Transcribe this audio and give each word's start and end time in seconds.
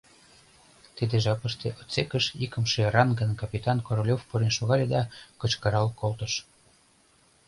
Тиде 0.95 1.15
жапыште 1.25 1.67
отсекыш 1.79 2.25
икымше 2.45 2.81
ранган 2.95 3.31
капитан 3.41 3.77
Королёв 3.87 4.21
пурен 4.29 4.51
шогале 4.57 4.85
да 4.93 5.01
кычкырал 5.39 5.87
колтыш: 5.99 6.33